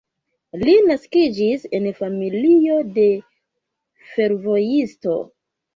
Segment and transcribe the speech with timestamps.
[0.61, 3.07] Li naskiĝis en familio de
[4.17, 5.21] fervojisto.